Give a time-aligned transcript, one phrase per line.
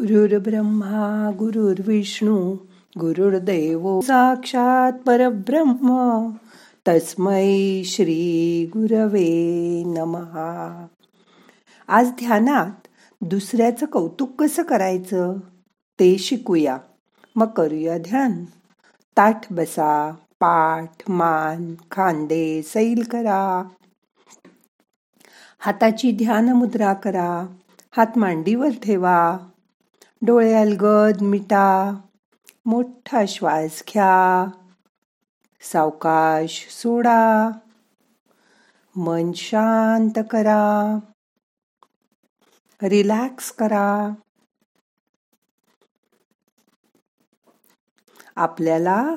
[0.00, 2.56] गुरुर्ब्रह्मा गुरुर्विष्णू
[2.98, 6.30] गुरुर्देव साक्षात परब्रह्म.
[6.88, 10.86] तस्मै श्री गुरवे नमहा
[11.88, 12.86] आज ध्यानात
[13.20, 15.36] दुसऱ्याचं कौतुक कसं करायचं?
[16.00, 16.78] ते शिकूया.
[17.36, 18.44] मग करूया ध्यान.
[19.16, 20.10] ताठ बसा
[20.40, 23.68] पाठ मान खांदे सैल करा.
[25.58, 27.46] हाताची ध्यान मुद्रा करा.
[27.96, 29.38] हात मांडीवर ठेवा.
[30.22, 32.00] डोळे अलगद मिटा
[32.66, 34.50] मोठा श्वास घ्या.
[35.60, 37.48] सावकाश सोडा.
[38.96, 40.98] मन शांत करा.
[42.82, 44.08] रिलॅक्स करा.
[48.36, 49.08] आपल्याला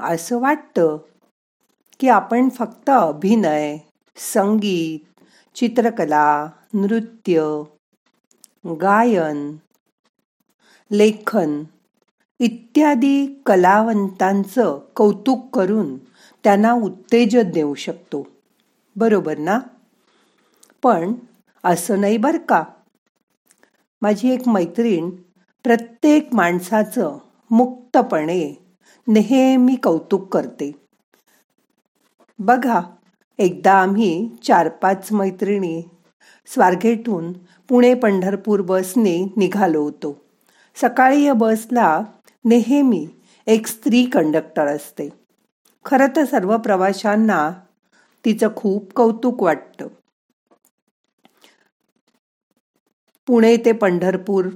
[0.00, 0.96] असं वाटतं
[2.00, 3.78] की आपण फक्त अभिनय
[4.16, 5.20] संगीत
[5.54, 7.62] चित्रकला नृत्य
[8.80, 9.56] गायन
[10.90, 11.62] लेखन.
[12.40, 15.96] इत्यादी कलावंतांचं कौतुक करून
[16.44, 18.26] त्यांना उत्तेजन देऊ शकतो.
[18.96, 19.58] बरोबर ना?
[20.82, 21.12] पण
[21.64, 22.64] असं नाही बर का?
[24.02, 25.10] माझी एक मैत्रीण
[25.64, 27.18] प्रत्येक माणसाचं
[27.50, 28.54] मुक्तपणे
[29.08, 30.72] नेहमी कौतुक करते.
[32.38, 32.80] बघा
[33.38, 35.82] एकदा आम्ही चार पाच मैत्रिणी
[36.46, 37.32] स्वारगेटून
[37.68, 40.25] पुणे पंढरपूर बसने निघालो होतो.
[40.80, 42.02] सकाळी या बसला
[42.44, 43.06] नेहमी
[43.46, 45.08] एक स्त्री कंडक्टर असते.
[45.84, 47.50] खरं तर सर्व प्रवाशांना
[48.24, 49.88] तिचं खूप कौतुक वाटतं.
[53.26, 54.48] पुणे ते पंढरपूर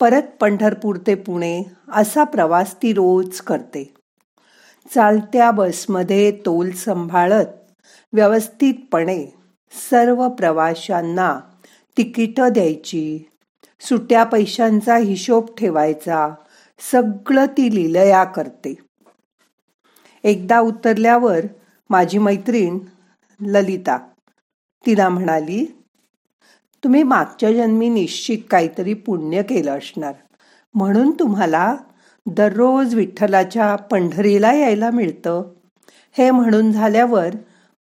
[0.00, 3.94] परत पंढरपूर ते पुणे असा प्रवास ती रोज करते.
[4.94, 7.46] चालत्या बसमध्ये तोल सांभाळत
[8.12, 9.26] व्यवस्थितपणे
[9.90, 11.40] सर्व प्रवाशांना
[11.96, 13.29] तिकीटं द्यायची
[13.80, 16.28] सुट्या पैशांचा हिशोब ठेवायचा.
[16.92, 18.74] सगळं ती लिलया करते.
[20.24, 21.38] एकदा उतरल्यावर
[21.90, 22.78] माझी मैत्रीण
[23.40, 23.98] ललिता.
[24.86, 25.84] तिला म्हणाली
[26.84, 30.12] तुम्ही मागच्या जन्मी निश्चित काहीतरी पुण्य केलं असणार.
[30.74, 31.76] म्हणून तुम्हाला
[32.26, 35.42] दररोज विठ्ठलाच्या पंढरीला यायला मिळतं.
[36.12, 37.28] हे म्हणून झाल्यावर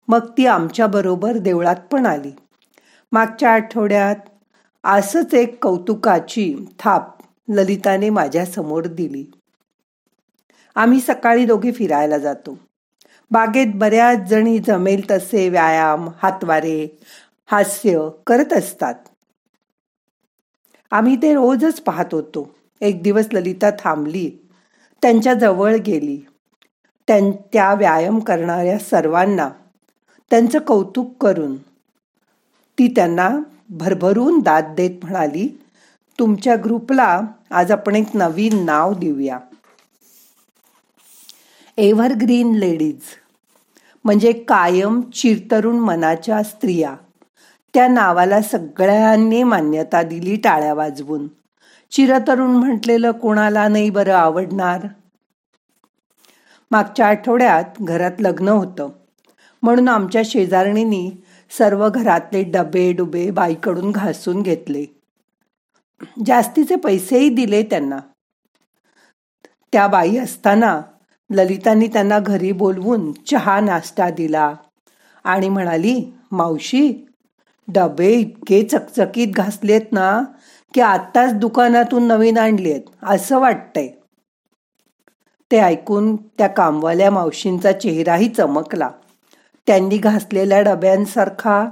[0.08, 2.32] मग ती आमच्याबरोबर देवळात पण आली.
[3.12, 4.16] मागच्या आठवड्यात
[4.84, 9.24] असंच एक कौतुकाची थाप ललिताने माझ्यासमोर दिली.
[10.76, 12.58] आम्ही सकाळी दोघे फिरायला जातो.
[13.30, 16.88] बागेत बऱ्याच जणी जमेल तसे व्यायाम हातवारे
[17.46, 18.94] हास्य करत असतात.
[20.92, 22.54] आम्ही ते रोजच पाहत होतो.
[22.80, 24.30] एक दिवस ललिता थांबली.
[25.02, 26.16] त्यांच्या जवळ गेली.
[27.08, 29.48] त्यां त्या व्यायाम करणाऱ्या सर्वांना
[30.30, 31.56] त्यांचं कौतुक करून
[32.78, 33.30] ती त्यांना
[33.70, 35.48] भरभरून दाद देत म्हणाली
[36.19, 37.20] तुमच्या ग्रुपला
[37.50, 39.38] आज आपण एक नवीन नाव देऊया.
[41.76, 43.00] Evergreen ladies.
[44.04, 46.94] म्हणजे कायम चिरतरुण मनाच्या स्त्रिया.
[47.75, 51.28] त्या नावाला सगळ्यांनी मान्यता दिली टाळ्या वाजवून.
[51.91, 54.86] चिरतरुण म्हटलेलं कोणाला नाही बरं आवडणार?
[56.70, 58.88] मागच्या आठवड्यात घरात लग्न होतं.
[59.62, 61.10] म्हणून आमच्या शेजारणींनी
[61.50, 64.84] सर्व घरातले डबे डुबे बाईकडून घासून घेतले.
[66.27, 67.99] जास्तीचे पैसेही दिले त्यांना.
[69.72, 70.82] त्या बाई असताना
[71.31, 74.55] ललितांनी त्यांना घरी बोलवून चहा नाश्ता दिला
[75.25, 77.06] आणि म्हणाली मावशी
[77.69, 80.22] डबे इतके चकचकीत घासलेत ना
[80.75, 83.88] की आत्ताच दुकानातून नवीन आणलेत असं वाटतंय.
[85.50, 88.91] ते ऐकून त्या कामवाल्या मावशींचा चेहराही चमकला.
[89.66, 91.66] त्यांनी घासलेल्या डब्यांसारखा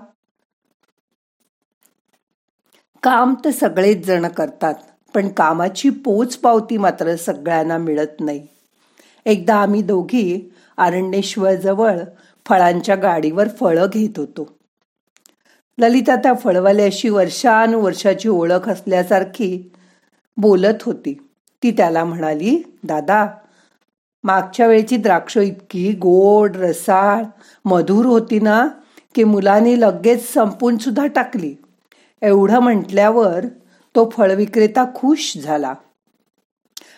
[3.02, 4.74] काम तर सगळेच जण करतात
[5.14, 8.46] पण कामाची पोच पावती मात्र सगळ्यांना मिळत नाही.
[9.24, 11.98] एकदा आम्ही दोघी अरण्येश्वर जवळ
[12.46, 14.56] फळांच्या गाडीवर फळं घेत होतो.
[15.78, 19.72] ललिता त्या फळवाल्याशी वर्षानुवर्षाची ओळख असल्यासारखी
[20.36, 21.28] बोलत होती.
[21.62, 23.26] ती त्याला म्हणाली दादा
[24.24, 27.24] मागच्या वेळची द्राक्ष इतकी गोड रसाळ
[27.64, 28.68] मधुर होती ना
[29.14, 31.54] की मुलांनी लगेच संपून सुद्धा टाकली.
[32.22, 33.44] एवढं म्हटल्यावर
[33.96, 35.74] तो फळविक्रेता खुश झाला.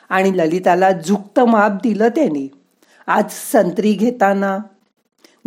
[0.08, 2.50] आणि ललिताला झुक्त माप दिलं त्याने.
[3.06, 4.58] आज संत्री घेताना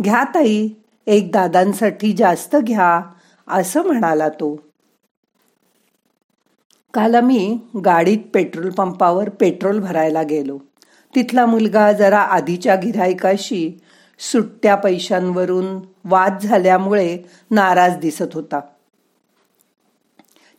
[0.02, 0.68] घ्या ताई
[1.06, 3.02] एक दादांसाठी जास्त घ्या
[3.48, 4.60] असं म्हणाला तो.
[6.94, 10.58] काल आम्ही गाडीत पेट्रोल पंपावर पेट्रोल भरायला गेलो.
[11.18, 13.80] तिथला मुलगा जरा आधीच्या गिरायकाशी
[14.18, 17.18] सुट्ट्या पैशांवरून वाद झाल्यामुळे
[17.50, 18.60] नाराज दिसत होता.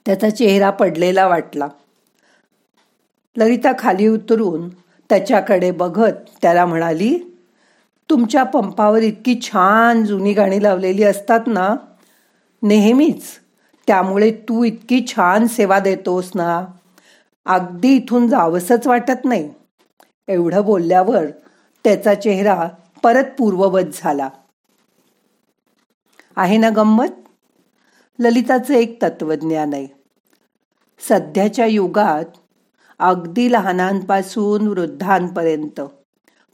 [0.06, 1.68] त्याचा चेहरा पडलेला वाटला.
[3.38, 4.70] ललिता खाली उतरून
[5.10, 7.38] त्याच्याकडे बघत त्याला म्हणाली
[8.10, 11.76] तुमच्या पंपावर इतकी छान जुनी गाणी लावलेली असतात ना.
[12.64, 13.24] नेहमीच
[13.88, 16.66] त्यामुळे तू इतकी छान सेवा देतोस ना.
[17.46, 19.50] अगदी इथून जावंसच वाटत नाही.
[20.30, 21.26] एवढं बोलल्यावर
[21.84, 22.70] त्याचा चेहरा
[23.04, 24.30] परत पूर्ववत झाला.
[26.36, 27.08] आहे ना गंमत?
[28.20, 29.88] ललिताचं एक तत्वज्ञान आहे.
[31.00, 32.26] सध्याच्या युगात
[33.00, 35.82] अगदी लहानांपासून वृद्धांपर्यंत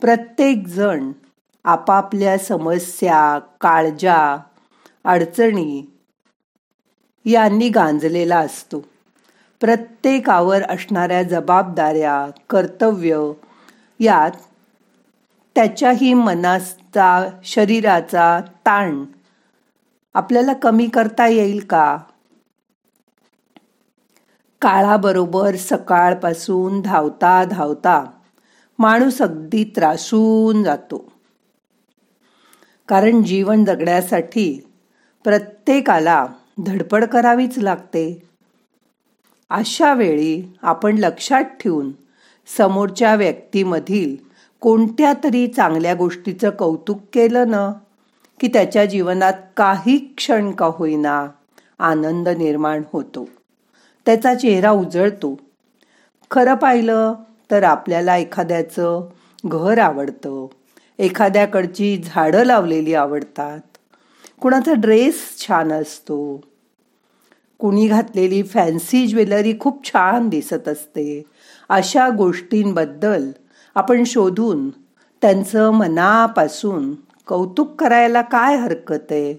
[0.02, 1.12] प्रत्येक जण
[1.64, 4.38] आपापल्या समस्या काळजा
[5.06, 6.00] अडचणी
[7.26, 8.80] यांनी गांजलेला असतो.
[9.62, 13.32] प्रत्येकावर असणाऱ्या जबाबदाऱ्या कर्तव्य
[14.00, 14.32] यात
[15.56, 19.06] त्याच्याही मनाचा शरीराचा ताण
[20.14, 21.98] आपल्याला कमी करता येईल का?
[24.62, 28.06] काळाबरोबर सकाळपासून धावता धावता
[28.80, 31.12] माणूस अगदी त्रासून जातो.
[32.88, 34.72] कारण जीवन जगण्यासाठी
[35.24, 36.26] प्रत्येकाला
[36.66, 38.30] धडपड करावीच लागते.
[39.50, 41.92] अशा वेळी आपण लक्षात ठेवून
[42.58, 44.16] समोरच्या व्यक्तीमधील
[44.60, 47.74] कोणत्या तरी चांगल्या गोष्टीचं कौतुक केलं ना
[48.40, 51.28] की त्याच्या जीवनात काही क्षण का होईना
[51.80, 53.30] आनंद निर्माण होतो.
[54.06, 55.40] त्याचा चेहरा उजळतो.
[56.32, 57.14] खरं पाहिलं
[57.52, 59.10] तर आपल्याला एखाद्याचं
[59.46, 60.48] घर आवडतं.
[61.00, 63.60] एखाद्याकडची झाडं लावलेली आवडतात.
[64.42, 66.42] कुणाचा ड्रेस छान असतो.
[67.60, 71.24] कुणी घातलेली फॅन्सी ज्वेलरी खूप छान दिसत असते.
[71.70, 73.32] अशा गोष्टींबद्दल
[73.76, 74.70] आपण शोधून
[75.22, 76.94] त्यांचं मनापासून
[77.28, 79.34] कौतुक करायला काय हरकत आहे?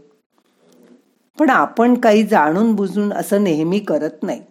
[1.38, 4.42] पण आपण काही जाणून बुजून असं नेहमी करत नाही.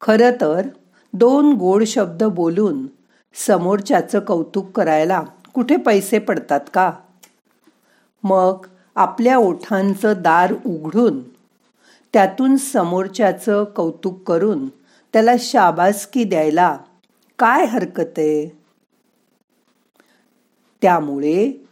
[0.00, 0.68] खर तर
[1.12, 2.86] दोन गोड शब्द बोलून
[3.46, 5.22] समोरच्याचं कौतुक करायला
[5.54, 6.92] कुठे पैसे पडतात का?
[8.22, 11.22] मग आपल्या ओठांचं दार उघडून
[12.12, 14.68] त्यातून समोरच्याचं कौतुक करून
[15.16, 16.78] त्याला शाबासकी द्यायला
[17.38, 18.58] काय हरकत आहे?
[20.82, 21.66] त्यामुळे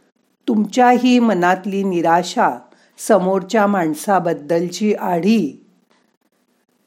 [0.48, 2.50] तुमच्याही मनातली निराशा
[2.98, 5.66] समोरच्या माणसाबद्दलची आढी.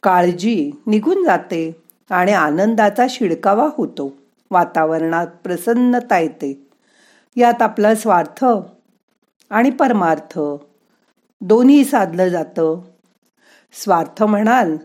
[0.03, 4.13] काळजी निघून जाते आणि आनंदाचा शिडकावा होतो.
[4.51, 6.67] वातावरणात प्रसन्नता येते.
[7.35, 8.45] यात आपला स्वार्थ
[9.49, 10.39] आणि परमार्थ
[11.41, 12.81] दोन्ही साधलं जातं.
[13.73, 14.77] स्वार्थ म्हणाल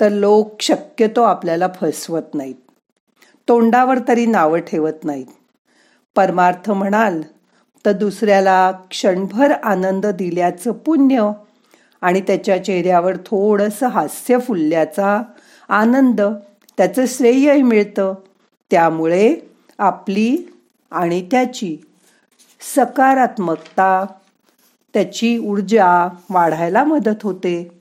[0.00, 2.54] तर लोक शक्यतो आपल्याला फसवत नाहीत.
[3.48, 5.26] तोंडावर तरी नावं ठेवत नाहीत.
[6.14, 7.22] परमार्थ म्हणाल
[7.86, 11.30] तर दुसऱ्याला क्षणभर आनंद दिल्याचं पुण्य
[12.00, 15.22] आणि त्याच्या चेहऱ्यावर थोडंसं हास्य फुलल्याचा
[15.68, 16.20] आनंद
[16.76, 18.14] त्याचं श्रेयही मिळतं.
[18.70, 19.36] त्यामुळे
[19.78, 20.54] आपली
[20.90, 21.76] आणि त्याची
[22.76, 24.06] सकारात्मकता
[24.94, 27.75] त्याची ऊर्जा वाढायला मदत होते.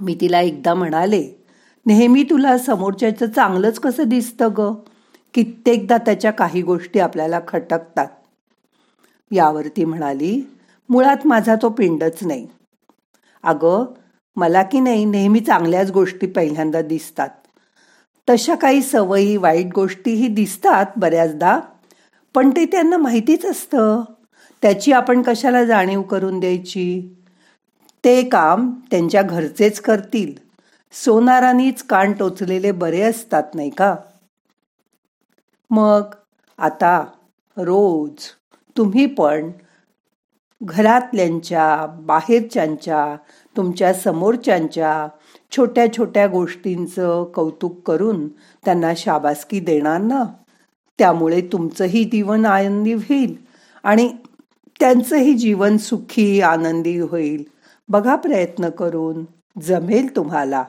[0.00, 1.44] मी तिला एकदा म्हणाले
[1.86, 4.74] नेहमी तुला समोरच्याचं चांगलंच कसं दिसतं ग?
[5.34, 8.06] कित्येकदा त्याच्या काही गोष्टी आपल्याला खटकतात.
[9.32, 10.50] यावर ती म्हणाली
[10.88, 12.46] मुळात माझा तो पिंडच नाही.
[13.42, 13.84] अगं
[14.36, 17.28] मला की नाही नेहमी चांगल्याच गोष्टी पहिल्यांदा दिसतात.
[18.30, 21.60] तशा काही सवयी वाईट गोष्टीही दिसतात बऱ्याचदा
[22.34, 24.02] पण ते त्यांना माहितीच असतं.
[24.62, 27.14] त्याची आपण कशाला जाणीव करून द्यायची?
[28.04, 30.34] ते काम त्यांच्या घरचेच करतील.
[30.92, 33.96] सोनारानीच कान टोचलेले बरे असतात नाही का?
[35.70, 36.14] मग
[36.58, 37.00] आता
[37.56, 38.26] रोज
[38.76, 39.50] तुम्ही पण
[40.62, 43.16] घरातल्यांच्या बाहेरच्यांच्या
[43.56, 45.08] तुमच्या समोरच्यांच्या
[45.56, 48.28] छोट्या छोट्या गोष्टींचं कौतुक करून
[48.64, 50.24] त्यांना शाबासकी देणार ना?
[50.98, 53.34] त्यामुळे तुमचंही जीवन आनंदी होईल
[53.84, 54.08] आणि
[54.80, 57.44] त्यांचंही जीवन सुखी आनंदी होईल.
[57.90, 59.24] बघा प्रयत्न करून.
[59.62, 60.64] जमेल तुम्हाला.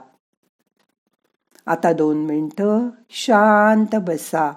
[1.66, 4.52] आता दोन मिनटं शांत बसा.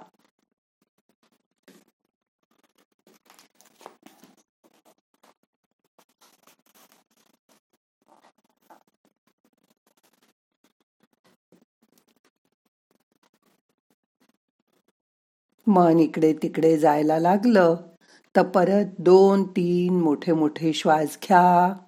[15.66, 17.76] मन इकडे तिकडे जायला लागलं.
[18.36, 21.83] तर परत दोन तीन मोठे मोठे श्वास घ्या.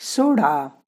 [0.00, 0.79] सोडा.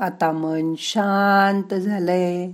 [0.00, 2.50] आता मन शांत झालंय.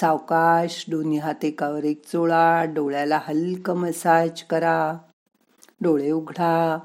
[0.00, 4.98] सावकाश दोन्ही हात एकावर एक चोळा डोळ्याला हलकं मसाज करा.
[5.80, 6.78] डोळे उघडा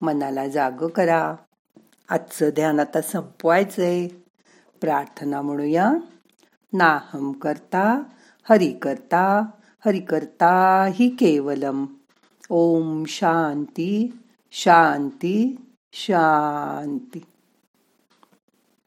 [0.00, 1.34] मनाला जाग करा.
[2.08, 4.08] आजचं ध्यान आता संपवायचंय.
[4.80, 5.92] प्रार्थना म्हणूया.
[6.72, 8.02] नाहम करता
[8.50, 9.46] हरि करता
[9.86, 11.86] हरि करता हि केवलम.
[12.50, 14.18] ओम शांती
[14.52, 15.56] शांती
[15.92, 17.24] शांती.